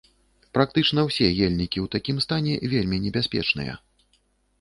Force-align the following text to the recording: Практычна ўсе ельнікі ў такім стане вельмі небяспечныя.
Практычна 0.57 0.99
ўсе 1.09 1.27
ельнікі 1.47 1.79
ў 1.81 1.87
такім 1.95 2.17
стане 2.25 2.53
вельмі 2.73 2.97
небяспечныя. 3.05 3.77